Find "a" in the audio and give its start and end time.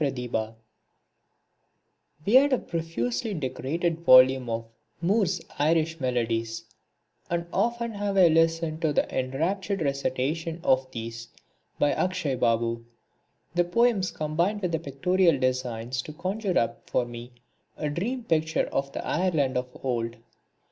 2.53-2.57, 17.77-17.87